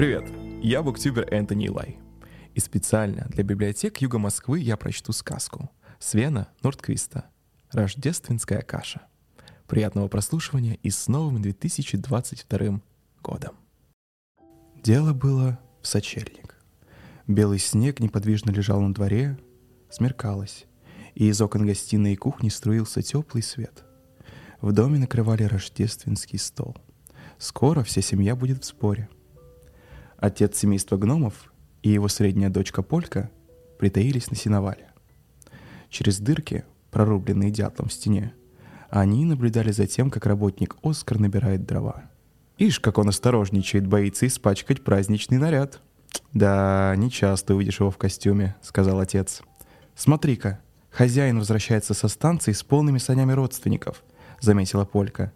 [0.00, 0.24] Привет,
[0.62, 1.98] я буктюбер Энтони Илай.
[2.54, 5.68] И специально для библиотек Юга Москвы я прочту сказку
[5.98, 7.26] Свена Нордквиста
[7.70, 9.02] «Рождественская каша».
[9.66, 12.80] Приятного прослушивания и с новым 2022
[13.22, 13.56] годом.
[14.82, 16.56] Дело было в сочельник.
[17.26, 19.38] Белый снег неподвижно лежал на дворе,
[19.90, 20.64] смеркалось,
[21.14, 23.84] и из окон гостиной и кухни струился теплый свет.
[24.62, 26.74] В доме накрывали рождественский стол.
[27.36, 29.10] Скоро вся семья будет в сборе.
[30.20, 31.50] Отец семейства гномов
[31.82, 33.30] и его средняя дочка Полька
[33.78, 34.90] притаились на сеновале.
[35.88, 38.34] Через дырки, прорубленные дятлом в стене,
[38.90, 42.02] они наблюдали за тем, как работник Оскар набирает дрова.
[42.58, 45.80] Ишь, как он осторожничает, боится испачкать праздничный наряд.
[46.34, 49.42] «Да, не часто увидишь его в костюме»,— сказал отец.
[49.94, 54.04] «Смотри-ка, хозяин возвращается со станции с полными санями родственников»,—
[54.40, 55.32] заметила Полька.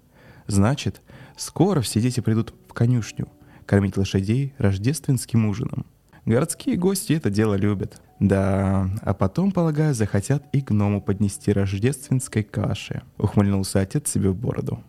[0.47, 1.01] «Значит,
[1.37, 3.29] скоро все дети придут в конюшню,
[3.67, 5.87] кормить лошадей рождественским ужином.
[6.27, 8.01] Городские гости это дело любят.
[8.19, 13.03] Да, а потом, полагаю, захотят и гному поднести рождественской каши.
[13.19, 14.83] Ухмыльнулся отец себе в бороду.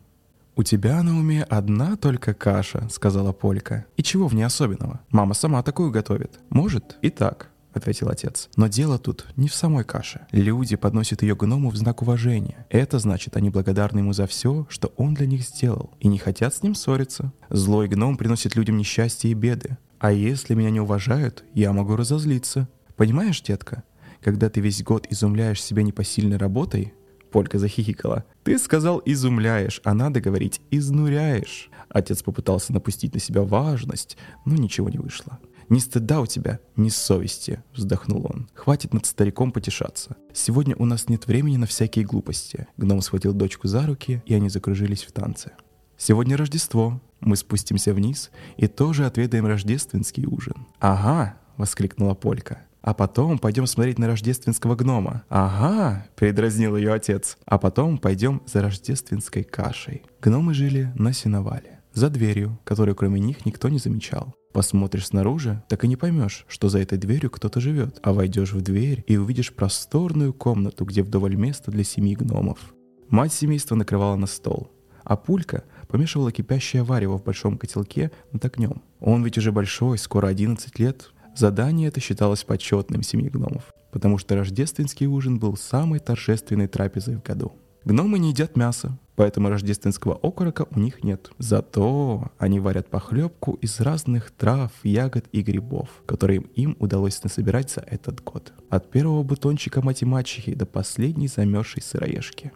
[0.58, 3.86] «У тебя на уме одна только каша»,— сказала Полька.
[3.98, 5.02] «И чего в ней особенного?
[5.10, 6.40] Мама сама такую готовит.
[6.50, 8.50] Может, и так ответил отец.
[8.56, 10.28] Но дело тут не в самой каше.
[10.32, 12.66] Люди подносят ее гному в знак уважения.
[12.70, 16.54] Это значит, они благодарны ему за все, что он для них сделал, и не хотят
[16.54, 17.32] с ним ссориться.
[17.50, 19.78] Злой гном приносит людям несчастье и беды.
[20.00, 22.68] А если меня не уважают, я могу разозлиться.
[22.96, 23.84] Понимаешь, детка?
[24.22, 26.94] Когда ты весь год изумляешь себя непосильной работой,
[27.36, 28.24] Полька захихикала.
[28.44, 31.70] «Ты сказал «изумляешь», а надо говорить «изнуряешь».
[31.90, 35.38] Отец попытался напустить на себя важность, но ничего не вышло.
[35.70, 38.48] «Ни стыда у тебя, ни совести»,— вздохнул он.
[38.54, 40.16] «Хватит над стариком потешаться.
[40.34, 42.68] Сегодня у нас нет времени на всякие глупости».
[42.78, 45.52] Гном схватил дочку за руки, и они закружились в танце.
[45.98, 47.02] «Сегодня Рождество.
[47.20, 50.68] Мы спустимся вниз и тоже отведаем рождественский ужин».
[50.80, 52.60] «Ага»,— воскликнула Полька.
[52.86, 55.24] А потом пойдем смотреть на рождественского гнома.
[55.28, 57.36] Ага, передразнил ее отец.
[57.44, 60.04] А потом пойдем за рождественской кашей.
[60.22, 64.36] Гномы жили на сеновале, за дверью, которую кроме них никто не замечал.
[64.56, 68.00] Посмотришь снаружи, так и не поймешь, что за этой дверью кто-то живет.
[68.04, 72.74] А войдешь в дверь и увидишь просторную комнату, где вдоволь места для семи гномов.
[73.10, 74.72] Мать семейства накрывала на стол,
[75.04, 78.82] а Пулька помешивала кипящее варево в большом котелке над огнем.
[79.02, 81.12] Он ведь уже большой, скоро 11 лет.
[81.36, 87.24] Задание это считалось почетным семи гномов, потому что рождественский ужин был самой торжественной трапезой в
[87.24, 87.52] году.
[87.84, 91.32] Гномы не едят мясо, поэтому рождественского окорока у них нет.
[91.38, 97.82] Зато они варят похлебку из разных трав, ягод и грибов, которые им удалось насобирать за
[97.82, 98.54] этот год.
[98.70, 100.04] От первого бутончика мать
[100.48, 102.52] до последней замерзшей сыроежки.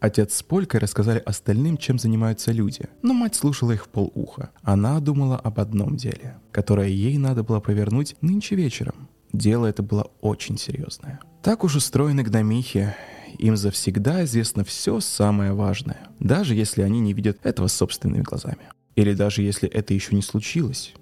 [0.00, 4.50] Отец с Полькой рассказали остальным, чем занимаются люди, но мать слушала их в полуха.
[4.62, 9.08] Она думала об одном деле, которое ей надо было провернуть нынче вечером.
[9.32, 11.20] Дело это было очень серьезное.
[11.42, 12.94] Так уж устроены гномихи,
[13.42, 18.68] им завсегда известно все самое важное, даже если они не видят этого собственными глазами.
[18.94, 20.94] Или даже если это еще не случилось.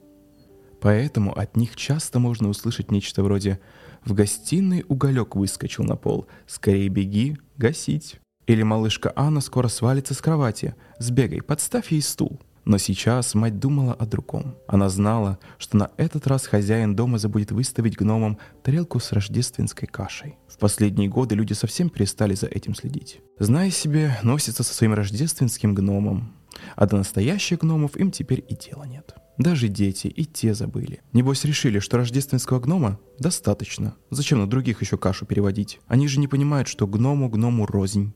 [0.80, 3.60] Поэтому от них часто можно услышать нечто вроде
[4.04, 8.18] «В гостиной уголек выскочил на пол, скорее беги, гасить».
[8.46, 12.40] Или малышка Анна скоро свалится с кровати, сбегай, подставь ей стул.
[12.70, 14.54] Но сейчас мать думала о другом.
[14.68, 20.38] Она знала, что на этот раз хозяин дома забудет выставить гномам тарелку с рождественской кашей.
[20.46, 23.22] В последние годы люди совсем перестали за этим следить.
[23.40, 26.32] Зная себе, носится со своим рождественским гномом.
[26.76, 29.16] А до настоящих гномов им теперь и дела нет.
[29.36, 31.00] Даже дети и те забыли.
[31.12, 33.96] Небось решили, что рождественского гнома достаточно.
[34.10, 35.80] Зачем на других еще кашу переводить?
[35.88, 38.14] Они же не понимают, что гному гному рознь.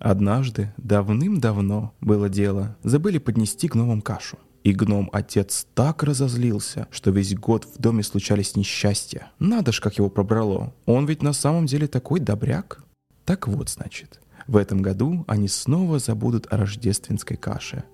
[0.00, 4.38] Однажды, давным-давно, было дело, забыли поднести гномам кашу.
[4.64, 9.30] И гном-отец так разозлился, что весь год в доме случались несчастья.
[9.38, 10.74] Надо ж, как его пробрало.
[10.86, 12.82] Он ведь на самом деле такой добряк.
[13.26, 17.84] Так вот, значит, в этом году они снова забудут о рождественской каше.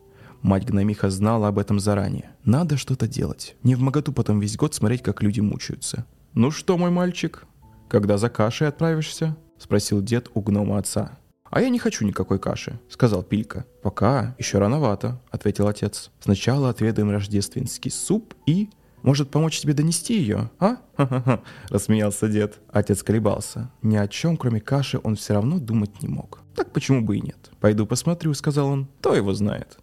[0.43, 2.31] Мать гномиха знала об этом заранее.
[2.45, 3.57] Надо что-то делать.
[3.65, 6.07] Не в моготу потом весь год смотреть, как люди мучаются.
[6.35, 7.47] «Ну что, мой мальчик,
[7.89, 11.19] когда за кашей отправишься?»— спросил дед у гнома отца.
[11.51, 13.67] «А я не хочу никакой каши»,— сказал Пилька.
[13.83, 16.11] «Пока еще рановато»,— ответил отец.
[16.21, 18.71] «Сначала отведаем рождественский суп и...»
[19.03, 22.59] «Может, помочь тебе донести ее, а?» «Ха-ха-ха»,— рассмеялся дед.
[22.73, 23.71] Отец колебался.
[23.83, 26.41] Ни о чем, кроме каши, он все равно думать не мог.
[26.57, 28.89] «Так почему бы и нет?» «Пойду посмотрю»,— сказал он.
[28.99, 29.79] «Кто его знает?»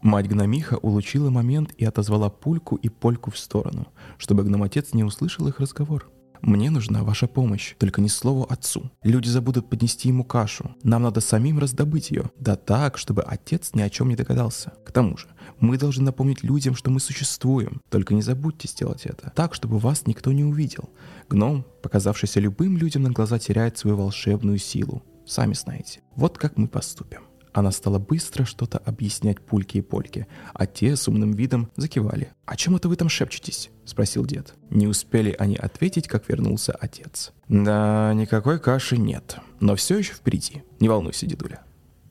[0.00, 5.48] Мать гномиха улучила момент и отозвала Пульку и Польку в сторону, чтобы гномотец не услышал
[5.48, 6.08] их разговор.
[6.42, 8.90] Мне нужна ваша помощь, только ни слову отцу.
[9.02, 10.74] Люди забудут поднести ему кашу.
[10.82, 12.30] Нам надо самим раздобыть ее.
[12.38, 14.72] Да так, чтобы отец ни о чем не догадался.
[14.84, 15.28] К тому же,
[15.60, 17.80] мы должны напомнить людям, что мы существуем.
[17.90, 19.32] Только не забудьте сделать это.
[19.34, 20.90] Так, чтобы вас никто не увидел.
[21.28, 25.02] Гном, показавшийся любым людям на глаза, теряет свою волшебную силу.
[25.26, 26.00] Сами знаете.
[26.16, 27.22] Вот как мы поступим.
[27.52, 32.32] Она стала быстро что-то объяснять Пульке и Польке, а те с умным видом закивали.
[32.46, 34.54] «О чем это вы там шепчетесь?»— спросил дед.
[34.70, 37.32] Не успели они ответить, как вернулся отец.
[37.48, 40.62] «Да, никакой каши нет, но все еще впереди.
[40.80, 41.62] Не волнуйся, дедуля».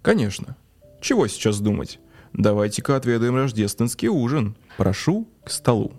[0.02, 0.58] «Конечно.
[1.02, 2.00] Чего сейчас думать?
[2.34, 4.56] Давайте-ка отведаем рождественский ужин.
[4.78, 5.94] Прошу к столу».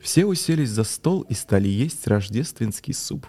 [0.00, 3.26] Все уселись за стол и стали есть рождественский суп.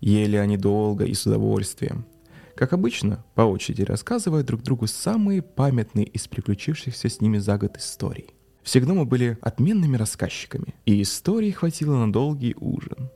[0.00, 2.06] Ели они долго и с удовольствием.
[2.54, 7.76] Как обычно, по очереди рассказывая друг другу самые памятные из приключившихся с ними за год
[7.76, 8.34] историй.
[8.62, 13.10] Все гномы были отменными рассказчиками, и истории хватило на долгий ужин.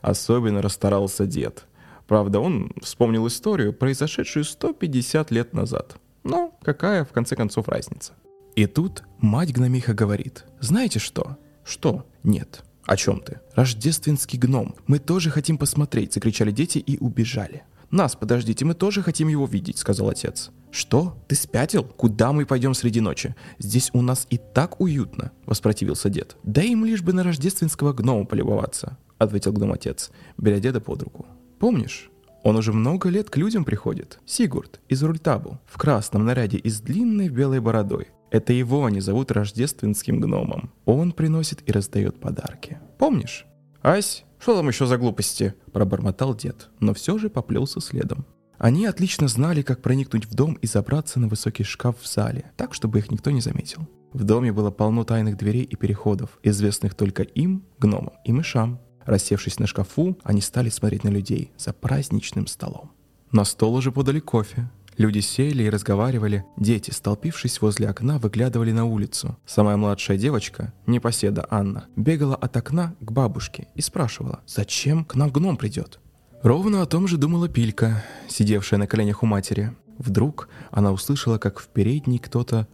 [0.00, 1.66] Особенно расстарался дед.
[2.06, 5.96] Правда, он вспомнил историю, произошедшую 150 лет назад.
[6.22, 8.12] Но какая, в конце концов, разница?
[8.56, 11.38] И тут мать гномиха говорит, знаете что?
[11.64, 12.06] Что?
[12.22, 12.62] Нет.
[12.84, 13.40] О чем ты?
[13.54, 14.74] Рождественский гном.
[14.86, 17.64] Мы тоже хотим посмотреть, закричали дети и убежали.
[17.94, 20.50] «Нас, подождите, мы тоже хотим его видеть»,— сказал отец.
[20.72, 21.16] «Что?
[21.28, 21.84] Ты спятил?
[21.84, 23.36] Куда мы пойдем среди ночи?
[23.60, 26.36] Здесь у нас и так уютно»,— воспротивился дед.
[26.42, 31.26] «Да им лишь бы на рождественского гнома полюбоваться»,— ответил гном-отец, беря деда под руку.
[31.60, 32.10] «Помнишь,
[32.42, 34.18] он уже много лет к людям приходит.
[34.26, 38.08] Сигурд из Рультабу, в красном наряде и с длинной белой бородой.
[38.32, 40.72] Это его они зовут рождественским гномом.
[40.84, 42.80] Он приносит и раздает подарки.
[42.98, 43.46] Помнишь?
[43.82, 48.26] Ась, что там еще за глупости?»– пробормотал дед, но все же поплелся следом.
[48.58, 52.74] Они отлично знали, как проникнуть в дом и забраться на высокий шкаф в зале, так,
[52.74, 53.88] чтобы их никто не заметил.
[54.12, 58.80] В доме было полно тайных дверей и переходов, известных только им, гномам и мышам.
[59.06, 62.92] Рассевшись на шкафу, они стали смотреть на людей за праздничным столом.
[63.32, 68.84] На стол уже подали кофе, Люди сели и разговаривали, дети, столпившись возле окна, выглядывали на
[68.84, 69.36] улицу.
[69.44, 75.30] Самая младшая девочка, непоседа Анна, бегала от окна к бабушке и спрашивала, зачем к нам
[75.30, 76.00] гном придет.
[76.42, 79.74] Ровно о том же думала Пилька, сидевшая на коленях у матери.
[79.98, 82.68] Вдруг она услышала, как в передней кто-то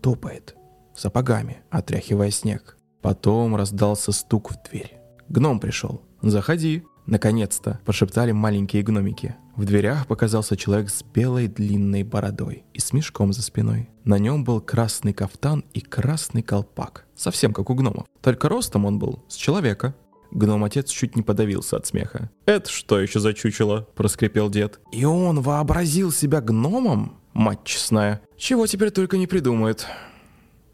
[0.00, 0.56] топает
[0.94, 2.76] сапогами, отряхивая снег.
[3.02, 4.98] Потом раздался стук в дверь.
[5.28, 6.02] Гном пришел.
[6.22, 9.36] «Заходи», «Наконец-то!»– прошептали маленькие гномики.
[9.54, 13.88] В дверях показался человек с белой длинной бородой и с мешком за спиной.
[14.04, 18.06] На нем был красный кафтан и красный колпак, совсем как у гномов.
[18.20, 19.94] Только ростом он был с человека.
[20.32, 22.30] Гном-отец чуть не подавился от смеха.
[22.44, 24.80] «Это что еще за чучело?»– проскрипел дед.
[24.92, 27.20] «И он вообразил себя гномом?
[27.32, 29.86] Мать честная, чего теперь только не придумает?»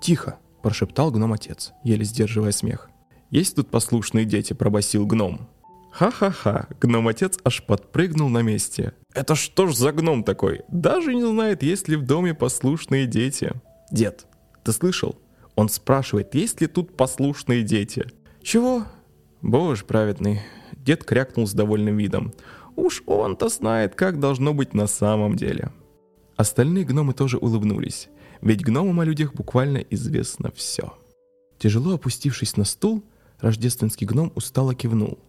[0.01, 2.89] «Тихо!»– прошептал гном-отец, еле сдерживая смех.
[3.31, 5.49] «Есть тут послушные дети?»– пробасил гном.
[5.93, 8.95] Ха-ха-ха, гном-отец аж подпрыгнул на месте.
[9.13, 10.63] Это что ж за гном такой?
[10.69, 13.53] Даже не знает, есть ли в доме послушные дети.
[13.91, 14.27] Дед,
[14.65, 15.17] ты слышал?
[15.55, 18.07] Он спрашивает, есть ли тут послушные дети.
[18.43, 18.87] Чего?
[19.43, 20.41] Боже праведный.
[20.77, 22.33] Дед крякнул с довольным видом.
[22.75, 25.73] Уж он-то знает, как должно быть на самом деле.
[26.37, 28.09] Остальные гномы тоже улыбнулись,
[28.41, 30.95] ведь гномам о людях буквально известно все.
[31.59, 33.05] Тяжело опустившись на стул,
[33.41, 35.19] рождественский гном устало кивнул–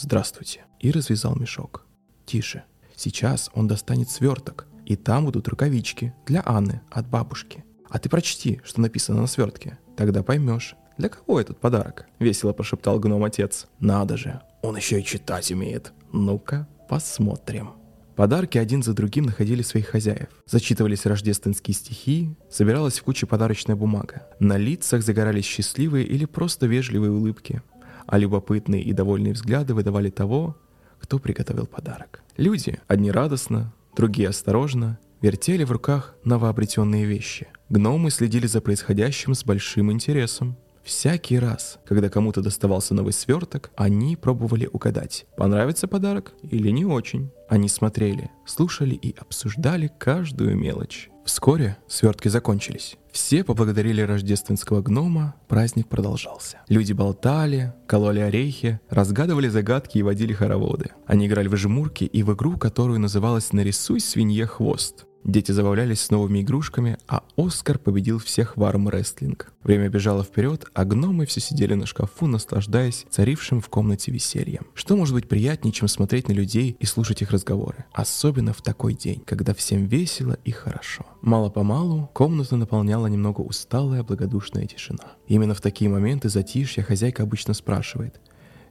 [0.00, 1.84] «Здравствуйте», и развязал мешок.
[2.24, 2.62] «Тише.
[2.94, 7.64] Сейчас он достанет сверток, и там будут рукавички для Анны от бабушки.
[7.88, 9.76] А ты прочти, что написано на свертке.
[9.96, 13.66] Тогда поймешь, для кого этот подарок?»— весело прошептал гном-отец.
[13.80, 15.92] «Надо же, он еще и читать умеет.
[16.12, 17.70] Ну-ка, посмотрим».
[18.14, 20.28] Подарки один за другим находили своих хозяев.
[20.46, 24.28] Зачитывались рождественские стихи, собиралась в куче подарочная бумага.
[24.38, 27.62] На лицах загорались счастливые или просто вежливые улыбки
[28.08, 30.56] а любопытные и довольные взгляды выдавали того,
[30.98, 32.22] кто приготовил подарок.
[32.36, 37.48] Люди, одни радостно, другие осторожно, вертели в руках новообретенные вещи.
[37.68, 40.56] Гномы следили за происходящим с большим интересом.
[40.82, 47.30] Всякий раз, когда кому-то доставался новый сверток, они пробовали угадать, понравится подарок или не очень.
[47.48, 51.08] Они смотрели, слушали и обсуждали каждую мелочь.
[51.24, 52.96] Вскоре свертки закончились.
[53.10, 56.58] Все поблагодарили рождественского гнома, праздник продолжался.
[56.68, 60.90] Люди болтали, кололи орехи, разгадывали загадки и водили хороводы.
[61.06, 65.07] Они играли в жмурки и в игру, которую называлась «Нарисуй свинье хвост».
[65.24, 69.52] Дети забавлялись с новыми игрушками, а Оскар победил всех в армрестлинг.
[69.62, 74.66] Время бежало вперед, а гномы все сидели на шкафу, наслаждаясь царившим в комнате весельем.
[74.74, 77.84] Что может быть приятнее, чем смотреть на людей и слушать их разговоры?
[77.92, 81.04] Особенно в такой день, когда всем весело и хорошо.
[81.20, 85.12] Мало-помалу комнату наполняла немного усталая, благодушная тишина.
[85.26, 88.20] Именно в такие моменты затишья хозяйка обычно спрашивает.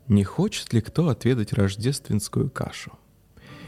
[0.08, 2.94] не хочет ли кто отведать рождественскую кашу.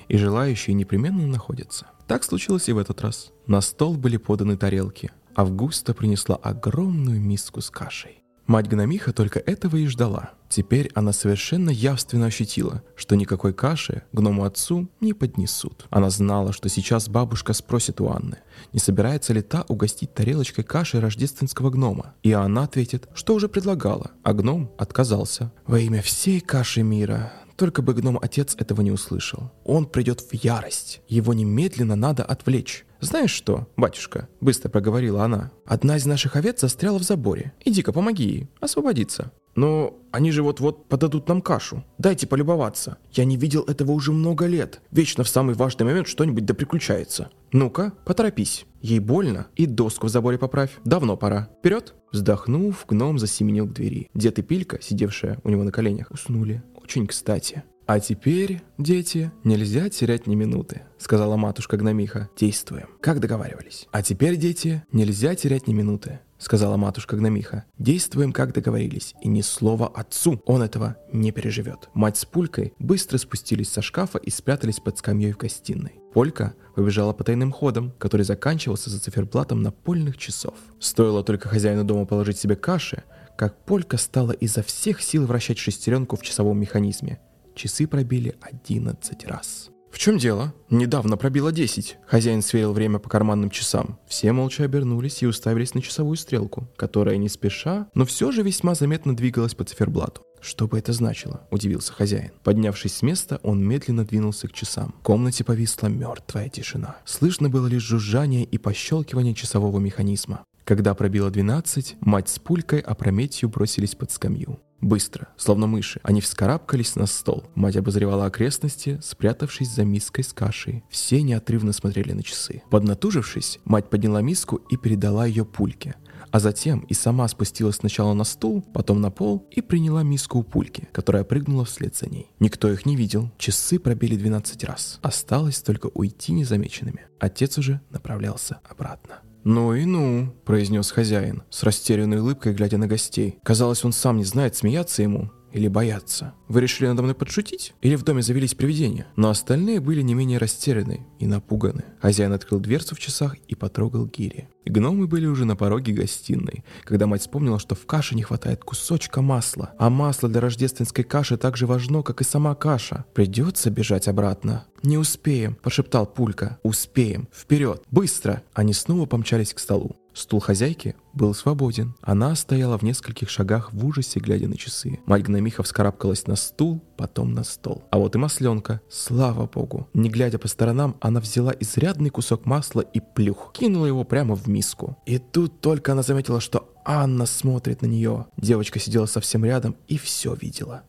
[0.08, 1.88] И желающие непременно находятся.
[2.10, 3.32] Так случилось и в этот раз.
[3.46, 5.12] На стол были поданы тарелки.
[5.36, 8.24] Августа принесла огромную миску с кашей.
[8.48, 10.32] Мать Гномиха только этого и ждала.
[10.50, 15.86] Теперь она совершенно явственно ощутила, что никакой каши гному отцу не поднесут.
[15.92, 18.40] Она знала, что сейчас бабушка спросит у Анны,
[18.74, 22.16] не собирается ли та угостить тарелочкой каши рождественского гнома.
[22.24, 25.52] И она ответит, что уже предлагала, а гном отказался.
[25.68, 29.52] «Во имя всей каши мира только бы гном-отец этого не услышал.
[29.66, 31.02] Он придет в ярость.
[31.10, 32.86] Его немедленно надо отвлечь.
[33.02, 35.52] «Знаешь что, батюшка?»– быстро проговорила она.
[35.66, 37.54] «Одна из наших овец застряла в заборе.
[37.66, 39.32] Иди-ка, помоги ей освободиться».
[39.56, 41.84] «Но они же вот-вот подадут нам кашу.
[41.98, 42.98] Дайте полюбоваться.
[43.12, 44.82] Я не видел этого уже много лет.
[44.92, 47.30] Вечно в самый важный момент что-нибудь да приключается.
[47.52, 48.66] Ну-ка, поторопись.
[48.82, 50.78] Ей больно, и доску в заборе поправь.
[50.86, 51.50] Давно пора.
[51.60, 54.10] Вперед!» Вздохнув, гном засеменил к двери.
[54.14, 56.64] Дед и Пилька, сидевшая у него на коленях, уснули.
[56.90, 57.62] Очень кстати.
[57.86, 62.30] «А теперь, дети, нельзя терять ни минуты»,— сказала матушка Гномиха.
[62.36, 63.88] «Действуем, как договаривались».
[63.92, 67.66] «А теперь, дети, нельзя терять ни минуты»,— сказала матушка Гномиха.
[67.78, 71.90] «Действуем, как договорились, и ни слова отцу, он этого не переживет».
[71.94, 76.00] Мать с Пулькой быстро спустились со шкафа и спрятались под скамьей в гостиной.
[76.16, 80.56] Полька побежала по тайным ходам, который заканчивался за циферблатом напольных часов.
[80.80, 83.04] Стоило только хозяину дома положить себе каши,
[83.40, 87.22] как Полька стала изо всех сил вращать шестеренку в часовом механизме.
[87.56, 89.70] Часы пробили 11 раз.
[89.90, 90.54] «В чем дело?
[90.70, 91.94] Недавно пробило 10».
[92.06, 93.98] Хозяин сверил время по карманным часам.
[94.10, 98.76] Все молча обернулись и уставились на часовую стрелку, которая не спеша, но все же весьма
[98.76, 100.22] заметно двигалась по циферблату.
[100.42, 102.32] «Что бы это значило?»– удивился хозяин.
[102.44, 104.96] Поднявшись с места, он медленно двинулся к часам.
[105.00, 106.98] В комнате повисла мертвая тишина.
[107.06, 110.44] Слышно было лишь жужжание и пощелкивание часового механизма.
[110.70, 114.60] Когда пробило 12, мать с пулькой опрометью бросились под скамью.
[114.82, 117.44] Быстро, словно мыши, они вскарабкались на стол.
[117.56, 120.84] Мать обозревала окрестности, спрятавшись за миской с кашей.
[120.88, 122.62] Все неотрывно смотрели на часы.
[122.70, 125.96] Поднатужившись, мать подняла миску и передала ее пульке.
[126.30, 130.44] А затем и сама спустилась сначала на стул, потом на пол и приняла миску у
[130.44, 132.30] пульки, которая прыгнула вслед за ней.
[132.40, 133.32] Никто их не видел.
[133.40, 135.00] Часы пробили 12 раз.
[135.02, 137.08] Осталось только уйти незамеченными.
[137.20, 139.22] Отец уже направлялся обратно.
[139.44, 143.40] «Ну и ну»,– произнес хозяин, с растерянной улыбкой глядя на гостей.
[143.44, 146.34] Казалось, он сам не знает, смеяться ему или бояться.
[146.48, 147.74] Вы решили надо мной подшутить?
[147.82, 149.08] Или в доме завелись привидения?
[149.16, 151.84] Но остальные были не менее растеряны и напуганы.
[152.02, 154.50] Хозяин открыл дверцу в часах и потрогал гири.
[154.66, 159.22] Гномы были уже на пороге гостиной, когда мать вспомнила, что в каше не хватает кусочка
[159.22, 159.74] масла.
[159.80, 163.06] А масло для рождественской каши так же важно, как и сама каша.
[163.14, 164.66] Придется бежать обратно.
[164.84, 166.60] «Не успеем»,– прошептал Пулька.
[166.64, 167.28] «Успеем.
[167.34, 167.84] Вперед!
[167.92, 169.96] Быстро!» Они снова помчались к столу.
[170.20, 171.96] Стул хозяйки был свободен.
[172.02, 175.00] Она стояла в нескольких шагах в ужасе, глядя на часы.
[175.06, 177.86] Мать гномиха вскарабкалась на стул, потом на стол.
[177.90, 178.82] А вот и масленка.
[178.90, 179.88] Слава богу.
[179.94, 183.54] Не глядя по сторонам, она взяла изрядный кусок масла и плюх.
[183.54, 184.98] Кинула его прямо в миску.
[185.06, 188.26] И тут только она заметила, что Анна смотрит на нее.
[188.36, 190.84] Девочка сидела совсем рядом и все видела.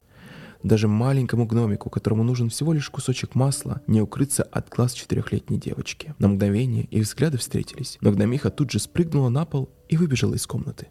[0.62, 6.14] Даже маленькому гномику, которому нужен всего лишь кусочек масла, не укрыться от глаз четырехлетней девочки.
[6.18, 10.46] На мгновение их взгляды встретились, но гномиха тут же спрыгнула на пол и выбежала из
[10.46, 10.88] комнаты.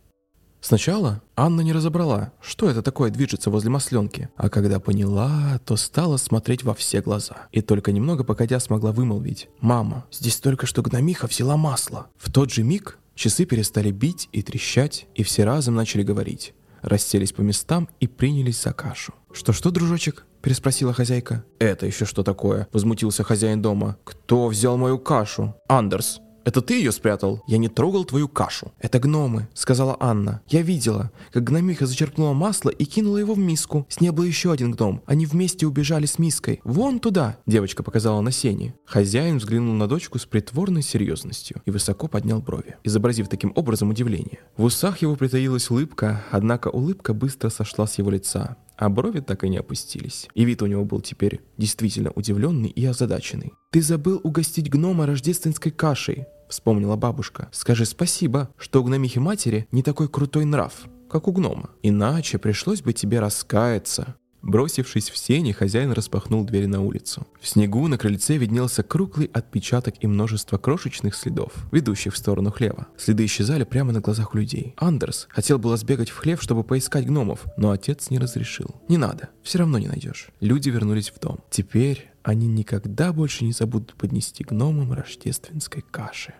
[0.62, 6.18] Сначала Анна не разобрала, что это такое движется возле масленки, а когда поняла, то стала
[6.18, 7.48] смотреть во все глаза.
[7.52, 12.08] И только немного погодя смогла вымолвить «Мама, здесь только что гномиха взяла масло».
[12.18, 17.34] В тот же миг часы перестали бить и трещать, и все разом начали говорить расселись
[17.34, 19.14] по местам и принялись за кашу.
[19.32, 21.44] «Что-что, дружочек?»– переспросила хозяйка.
[21.60, 23.98] «Это еще что такое?»– возмутился хозяин дома.
[24.04, 27.44] «Кто взял мою кашу?» «Андерс», это ты ее спрятал?
[27.48, 28.72] Я не трогал твою кашу.
[28.80, 30.42] Это гномы, сказала Анна.
[30.48, 33.86] Я видела, как гномиха зачерпнула масло и кинула его в миску.
[33.90, 35.02] С ней был еще один гном.
[35.06, 36.62] Они вместе убежали с миской.
[36.64, 37.38] Вон туда.
[37.46, 38.74] Девочка показала на сене.
[38.86, 44.40] Хозяин взглянул на дочку с притворной серьезностью и высоко поднял брови, изобразив таким образом удивление.
[44.58, 49.44] В усах его притаилась улыбка, однако улыбка быстро сошла с его лица а брови так
[49.44, 50.28] и не опустились.
[50.34, 53.52] И вид у него был теперь действительно удивленный и озадаченный.
[53.72, 57.50] «Ты забыл угостить гнома рождественской кашей»,— вспомнила бабушка.
[57.52, 61.72] «Скажи спасибо, что у гномихи матери не такой крутой нрав, как у гнома.
[61.84, 64.16] Иначе пришлось бы тебе раскаяться».
[64.42, 67.28] Бросившись в сени, хозяин распахнул дверь на улицу.
[67.42, 72.88] В снегу на крыльце виднелся круглый отпечаток и множество крошечных следов, ведущих в сторону хлева.
[72.98, 74.74] Следы исчезали прямо на глазах людей.
[74.78, 78.76] Андерс хотел было сбегать в хлев, чтобы поискать гномов, но отец не разрешил.
[78.88, 80.30] «Не надо, все равно не найдешь».
[80.40, 81.40] Люди вернулись в дом.
[81.50, 86.34] Теперь они никогда больше не забудут поднести гномам рождественской каши.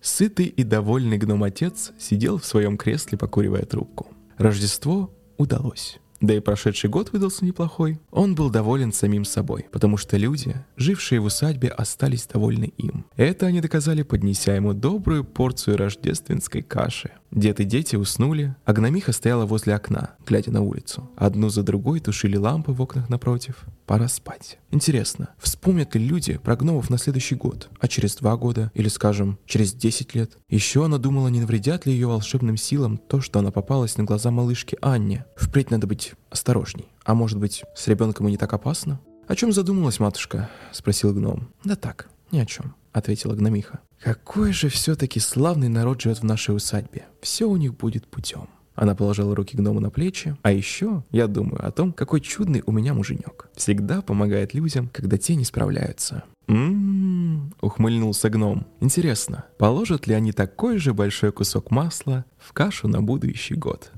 [0.00, 4.08] Сытый и довольный гном-отец сидел в своем кресле, покуривая трубку.
[4.38, 5.98] Рождество удалось.
[6.20, 8.00] Да и прошедший год выдался неплохой.
[8.10, 13.04] Он был доволен самим собой, потому что люди, жившие в усадьбе, остались довольны им.
[13.16, 17.10] Это они доказали, поднеся ему добрую порцию рождественской каши.
[17.30, 21.10] Дед и дети уснули, а гномиха стояла возле окна, глядя на улицу.
[21.16, 23.64] Одну за другой тушили лампы в окнах напротив.
[23.84, 24.58] Пора спать.
[24.70, 29.38] Интересно, вспомнят ли люди про гномов на следующий год, а через два года, или, скажем,
[29.44, 30.38] через десять лет?
[30.48, 34.30] Еще она думала, не навредят ли ее волшебным силам то, что она попалась на глаза
[34.30, 35.24] малышки Анне.
[35.36, 36.86] Впредь надо быть осторожней.
[37.04, 39.00] А может быть, с ребенком и не так опасно?
[39.26, 41.48] «О чем задумалась матушка?»— спросил гном.
[41.64, 43.80] «Да так, ни о чем»,— ответила гномиха.
[44.00, 47.06] «Какой же все-таки славный народ живет в нашей усадьбе.
[47.20, 48.48] Все у них будет путем».
[48.76, 50.36] Она положила руки гному на плечи.
[50.42, 53.48] А еще я думаю о том, какой чудный у меня муженек.
[53.56, 56.24] Всегда помогает людям, когда те не справляются.
[56.46, 58.66] «М-м-м», ухмыльнулся гном.
[58.80, 63.90] «Интересно, положат ли они такой же большой кусок масла в кашу на будущий год?»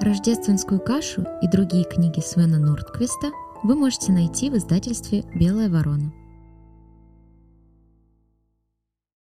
[0.00, 3.32] Рождественскую кашу и другие книги Свена Нордквиста
[3.64, 6.12] вы можете найти в издательстве «Белая ворона».